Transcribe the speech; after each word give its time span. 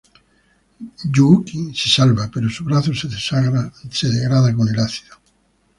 Yuuki 1.13 1.75
se 1.75 1.87
salva, 1.87 2.31
pero 2.33 2.49
su 2.49 2.63
brazo 2.63 2.89
se 2.95 4.09
degrada 4.09 4.51
con 4.55 4.67
el 4.67 4.79
ácido. 4.79 5.15